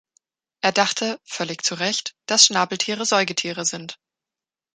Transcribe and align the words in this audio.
Er 0.61 0.71
dachte, 0.71 1.19
völlig 1.25 1.63
zu 1.63 1.75
Recht, 1.75 2.15
dass 2.25 2.47
Schnabeltiere 2.47 3.05
Säugetiere 3.05 3.65
sind. 3.65 3.99